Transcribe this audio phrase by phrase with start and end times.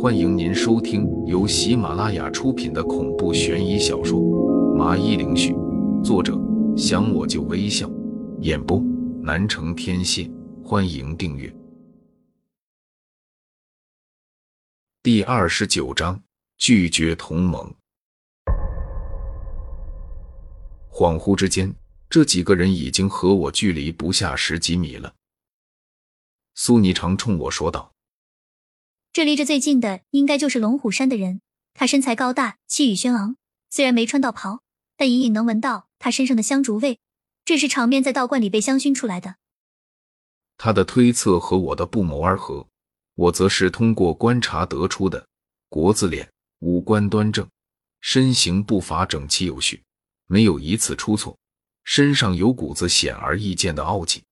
[0.00, 4.18] 欢迎您收听由喜马拉雅出品的恐怖悬疑小说
[4.74, 5.52] 《麻衣灵絮》，
[6.02, 6.36] 作者
[6.76, 7.88] 想我就微笑，
[8.40, 8.82] 演播
[9.22, 10.28] 南城天蝎。
[10.64, 11.54] 欢迎订阅。
[15.04, 16.20] 第二十九章：
[16.56, 17.72] 拒绝同盟。
[20.90, 21.72] 恍惚之间，
[22.10, 25.12] 这几个人已经和我距离不下十几米了。
[26.54, 27.91] 苏霓裳冲我说道
[29.12, 31.42] ：“这离着最近的应该就是龙虎山的人。
[31.74, 33.36] 他身材高大，气宇轩昂，
[33.68, 34.62] 虽然没穿道袍，
[34.96, 36.98] 但隐隐能闻到他身上的香烛味。
[37.44, 39.36] 这是场面在道观里被香薰出来的。”
[40.56, 42.66] 他的推测和我的不谋而合，
[43.14, 45.26] 我则是通过观察得出的：
[45.68, 47.46] 国字脸，五官端正，
[48.00, 49.82] 身形步伐整齐有序，
[50.26, 51.36] 没有一次出错，
[51.84, 54.22] 身上有股子显而易见的傲气。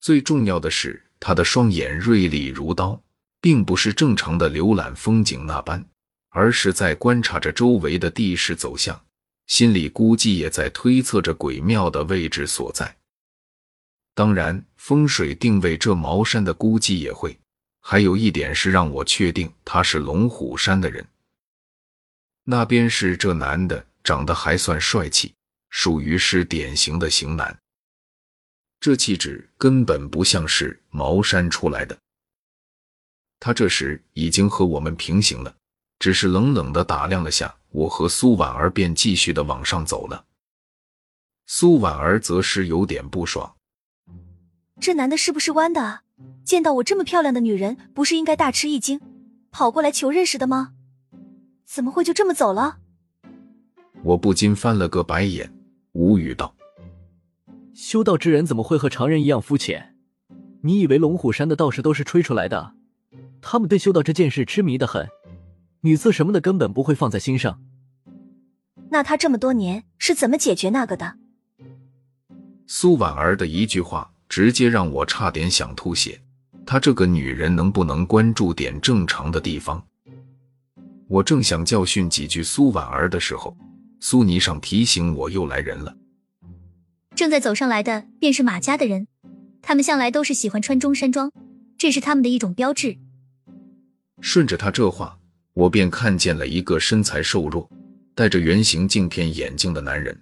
[0.00, 3.00] 最重要的是，他的双眼锐利如刀，
[3.40, 5.84] 并不是正常的浏览风景那般，
[6.28, 9.00] 而是在观察着周围的地势走向，
[9.46, 12.96] 心里估计也在推测着鬼庙的位置所在。
[14.14, 17.36] 当然，风水定位这茅山的估计也会。
[17.82, 21.02] 还有一点是让我确定他是龙虎山的人。
[22.44, 25.32] 那边是这男的，长得还算帅气，
[25.70, 27.58] 属于是典型的型男。
[28.80, 31.96] 这气质根本不像是茅山出来的。
[33.40, 35.52] 他这时已经和我们平行了，
[35.98, 40.26] 只是冷冷的打量了下我和苏婉儿，便继续的往上走了。
[41.46, 43.56] 苏婉儿则是有点不爽，
[44.78, 46.02] 这男的是不是弯的啊？
[46.44, 49.00] 见到我这么漂亮的女人，不是应该大吃一惊，
[49.50, 50.74] 跑过来求认识的吗？
[51.64, 52.78] 怎么会就这么走了？
[54.02, 55.50] 我不禁翻了个白眼，
[55.92, 56.54] 无语道。
[57.72, 59.96] 修道之人怎么会和常人一样肤浅？
[60.62, 62.74] 你以为龙虎山的道士都是吹出来的？
[63.42, 65.08] 他们对修道这件事痴迷的很，
[65.80, 67.60] 女色什么的根本不会放在心上。
[68.90, 71.14] 那他这么多年是怎么解决那个的？
[72.66, 76.20] 苏婉儿的一句话直接让我差点想吐血。
[76.66, 79.84] 她这个女人能不能关注点正常的地方？
[81.08, 83.56] 我正想教训几句苏婉儿的时候，
[83.98, 85.96] 苏尼上提醒我又来人了。
[87.16, 89.08] 正在走上来的便是马家的人，
[89.62, 91.32] 他们向来都是喜欢穿中山装，
[91.76, 92.96] 这是他们的一种标志。
[94.20, 95.18] 顺着他这话，
[95.54, 97.68] 我便看见了一个身材瘦弱、
[98.14, 100.18] 戴着圆形镜片眼镜的男人。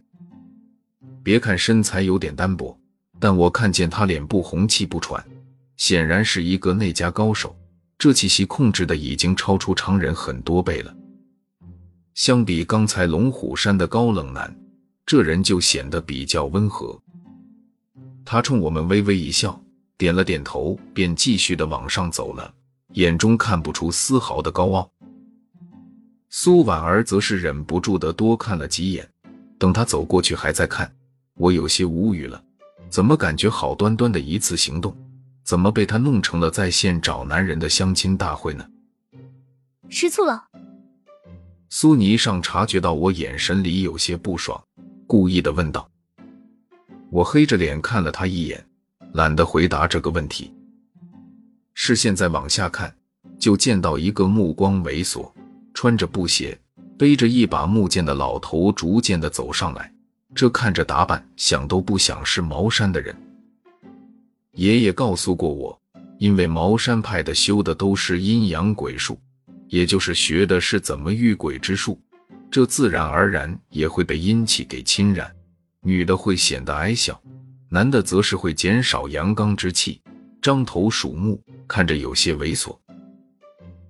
[1.22, 2.78] 别看身材有点单薄，
[3.18, 5.24] 但我看见他脸部红气不喘，
[5.76, 7.56] 显然是一个内家高手。
[7.98, 10.96] 这气息控制的已经超出常人很多倍了。
[12.14, 14.56] 相比刚才龙虎山的高冷男。
[15.06, 17.00] 这人就显得比较温和，
[18.26, 19.58] 他冲我们微微一笑，
[19.96, 22.54] 点了点头，便继续的往上走了，
[22.94, 24.90] 眼中看不出丝毫的高傲。
[26.30, 29.08] 苏婉儿则是忍不住的多看了几眼，
[29.58, 30.90] 等他走过去还在看，
[31.34, 32.42] 我有些无语了，
[32.90, 34.96] 怎么感觉好端端的一次行动，
[35.42, 38.66] 怎么被他弄成了在线找男人的相亲大会呢？
[39.88, 40.44] 吃醋了？
[41.70, 44.62] 苏霓裳察觉到我眼神里有些不爽。
[45.06, 45.90] 故意的问道
[47.10, 48.62] ：“我黑着脸看了他一眼，
[49.12, 50.52] 懒得回答这个问题。
[51.80, 52.92] 视线再往下看，
[53.38, 55.30] 就见到一个目光猥琐、
[55.72, 56.58] 穿着布鞋、
[56.98, 59.90] 背着一把木剑的老头逐渐的走上来。
[60.34, 63.16] 这看着打扮，想都不想是茅山的人。
[64.54, 65.80] 爷爷告诉过我，
[66.18, 69.16] 因为茅山派的修的都是阴阳鬼术，
[69.68, 71.96] 也就是学的是怎么遇鬼之术。”
[72.50, 75.32] 这自然而然也会被阴气给侵染，
[75.82, 77.18] 女的会显得矮小，
[77.68, 80.02] 男的则是会减少阳刚之气，
[80.42, 82.76] 獐头鼠目，看着有些猥琐。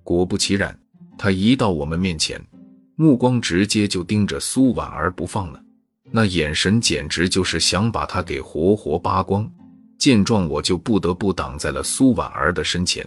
[0.03, 0.77] 果不其然，
[1.17, 2.39] 他一到我们面前，
[2.95, 5.63] 目光直接就盯着苏婉儿不放了，
[6.11, 9.49] 那眼神简直就是想把她给活活扒光。
[9.97, 13.05] 见状，我就不得不挡在了苏婉儿的身前。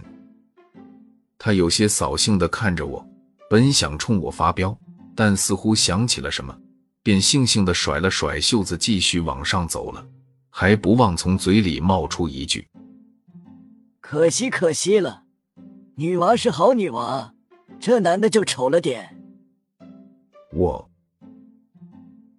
[1.39, 3.05] 他有些扫兴地看着我，
[3.51, 4.77] 本想冲我发飙。
[5.15, 6.57] 但似乎想起了什么，
[7.03, 10.03] 便悻悻地甩了甩袖子，继续往上走了，
[10.49, 12.67] 还不忘从嘴里冒出一句
[14.13, 15.23] ：“可惜可惜了，
[15.95, 17.33] 女娃是好女娃，
[17.81, 19.17] 这男的就丑了点。”
[20.53, 20.91] 我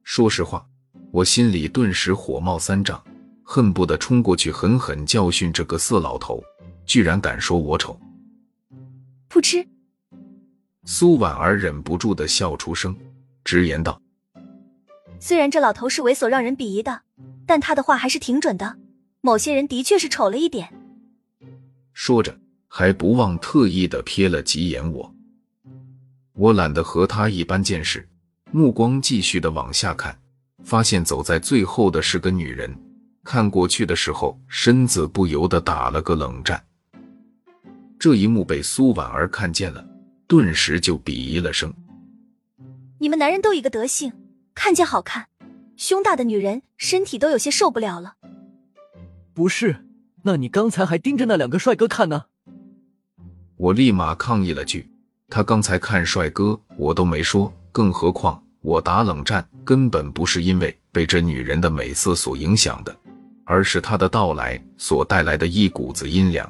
[0.03, 0.67] 说实话，
[1.09, 3.03] 我心里顿时火冒三丈，
[3.41, 6.43] 恨不得冲过去狠狠教训这个色老头，
[6.85, 7.99] 居然敢说我丑！
[9.27, 9.67] 噗嗤。
[10.85, 12.95] 苏婉儿忍不住的笑出声，
[13.43, 13.99] 直言道
[15.19, 17.01] ：“虽然这老头是猥琐让人鄙夷的，
[17.47, 18.77] 但他的话还是挺准的。
[19.21, 20.71] 某些人的确是丑了一点。”
[21.93, 22.37] 说着，
[22.67, 25.15] 还不忘特意的瞥了几眼我。
[26.33, 28.07] 我懒得和他一般见识，
[28.51, 30.17] 目光继续的往下看，
[30.63, 32.75] 发现走在最后的是个女人。
[33.23, 36.61] 看过去的时候，身子不由得打了个冷战。
[37.97, 39.87] 这一幕被苏婉儿看见了，
[40.27, 41.73] 顿时就鄙夷了声
[42.99, 44.11] ：“你们男人都一个德性，
[44.53, 45.27] 看见好看，
[45.77, 48.15] 胸大的女人身体都有些受不了了。”
[49.33, 49.85] 不是，
[50.25, 52.25] 那你刚才还盯着那两个帅哥看呢？
[53.57, 54.89] 我立马抗议了句
[55.29, 62.95] ：“他刚才看帅哥，我都没说，更何况我打冷战根本不是因为被这女人的美色所影响的。”
[63.45, 66.49] 而是她的到来所带来的一股子阴凉。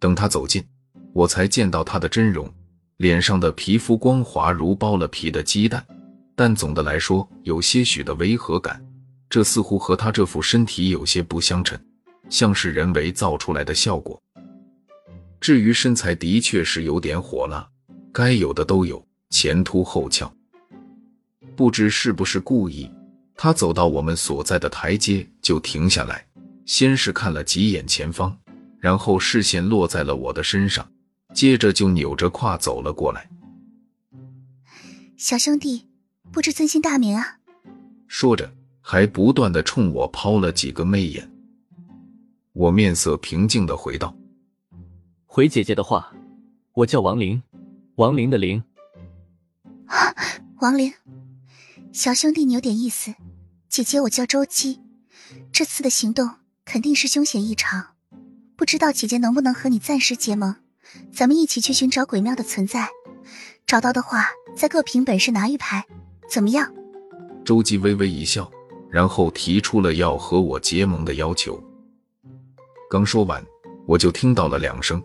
[0.00, 0.64] 等他走近，
[1.12, 2.50] 我才见到他的真容，
[2.96, 5.84] 脸上的皮肤光滑如剥了皮的鸡蛋，
[6.34, 8.82] 但总的来说有些许的违和感。
[9.28, 11.78] 这似乎和他这副身体有些不相称，
[12.28, 14.20] 像是人为造出来的效果。
[15.40, 17.68] 至于身材，的确是有点火辣，
[18.12, 20.32] 该有的都有，前凸后翘。
[21.54, 22.90] 不知是不是故意。
[23.36, 26.26] 他走到我们所在的台阶，就停下来，
[26.66, 28.36] 先是看了几眼前方，
[28.80, 30.90] 然后视线落在了我的身上，
[31.32, 33.30] 接着就扭着胯走了过来。
[35.16, 35.86] 小兄弟，
[36.32, 37.38] 不知尊姓大名啊？
[38.08, 41.30] 说着，还不断的冲我抛了几个媚眼。
[42.58, 44.12] 我面色平静的回道
[45.26, 46.12] ：“回姐姐的话，
[46.72, 47.40] 我叫王林，
[47.94, 48.60] 王林的林。”
[49.86, 50.12] 啊，
[50.60, 50.92] 王林，
[51.92, 53.14] 小兄弟，你有点意思。
[53.68, 54.80] 姐姐，我叫周姬，
[55.52, 56.28] 这次的行动
[56.64, 57.90] 肯定是凶险异常，
[58.56, 60.56] 不知道姐姐能不能和你暂时结盟，
[61.12, 62.88] 咱们一起去寻找鬼庙的存在，
[63.68, 65.86] 找到的话再各凭本事拿玉牌，
[66.28, 66.74] 怎么样？
[67.44, 68.50] 周姬微微一笑，
[68.90, 71.62] 然后提出了要和我结盟的要求。
[72.90, 73.44] 刚说完，
[73.86, 75.02] 我就听到了两声：“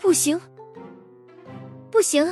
[0.00, 0.40] 不行，
[1.90, 2.24] 不行！”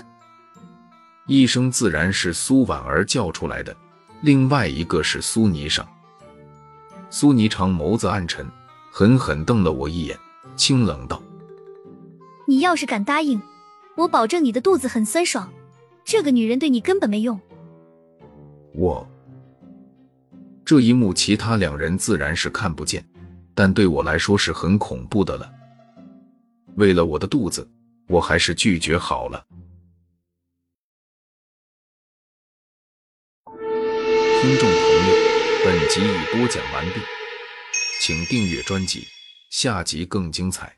[1.26, 3.74] 一声自然是苏婉儿叫出来的。
[4.20, 5.84] 另外一个是苏霓裳，
[7.10, 8.46] 苏霓裳眸子暗沉，
[8.90, 10.16] 狠狠瞪了我一眼，
[10.56, 11.20] 清冷道
[12.46, 13.42] ：“你要是敢答应，
[13.96, 15.52] 我保证你的肚子很酸爽。
[16.04, 17.38] 这个女人对你根本没用。”
[18.72, 19.06] 我
[20.64, 23.04] 这一幕，其他两人自然是看不见，
[23.54, 25.50] 但对我来说是很恐怖的了。
[26.76, 27.70] 为了我的肚子，
[28.08, 29.46] 我还是拒绝好了。
[33.46, 34.78] 听众朋
[35.08, 35.14] 友，
[35.64, 37.00] 本集已播讲完毕，
[38.00, 39.06] 请订阅专辑，
[39.50, 40.76] 下集更精彩。